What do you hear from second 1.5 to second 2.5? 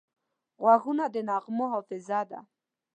حافظه ده